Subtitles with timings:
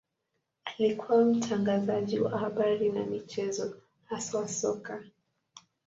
[0.65, 5.03] Alikuwa mtangazaji wa habari na michezo, haswa soka.